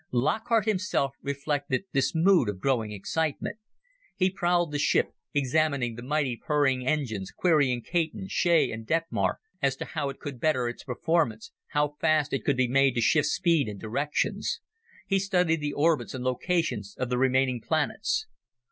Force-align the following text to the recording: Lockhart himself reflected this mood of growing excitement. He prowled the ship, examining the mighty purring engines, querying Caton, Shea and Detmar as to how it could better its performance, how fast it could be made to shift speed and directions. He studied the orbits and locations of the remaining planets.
Lockhart 0.11 0.65
himself 0.65 1.13
reflected 1.21 1.83
this 1.91 2.15
mood 2.15 2.49
of 2.49 2.59
growing 2.59 2.91
excitement. 2.91 3.59
He 4.15 4.31
prowled 4.31 4.71
the 4.71 4.79
ship, 4.79 5.09
examining 5.31 5.93
the 5.93 6.01
mighty 6.01 6.35
purring 6.43 6.87
engines, 6.87 7.29
querying 7.29 7.83
Caton, 7.83 8.25
Shea 8.27 8.71
and 8.71 8.83
Detmar 8.87 9.35
as 9.61 9.75
to 9.75 9.85
how 9.85 10.09
it 10.09 10.19
could 10.19 10.39
better 10.39 10.67
its 10.67 10.83
performance, 10.83 11.51
how 11.67 11.97
fast 12.01 12.33
it 12.33 12.43
could 12.43 12.57
be 12.57 12.67
made 12.67 12.95
to 12.95 13.01
shift 13.01 13.27
speed 13.27 13.67
and 13.67 13.79
directions. 13.79 14.59
He 15.05 15.19
studied 15.19 15.61
the 15.61 15.73
orbits 15.73 16.15
and 16.15 16.23
locations 16.23 16.95
of 16.97 17.11
the 17.11 17.19
remaining 17.19 17.61
planets. 17.61 18.25